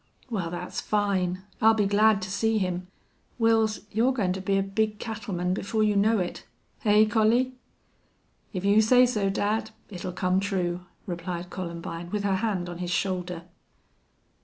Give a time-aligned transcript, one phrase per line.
[0.31, 1.43] "Wal, that's fine.
[1.61, 2.87] I'll be glad to see him....
[3.39, 6.43] Wils, you're goin' to be a big cattleman before you know it.
[6.79, 7.53] Hey, Collie?"
[8.51, 12.89] "If you say so, dad, it'll come true," replied Columbine, with her hand on his
[12.89, 13.43] shoulder.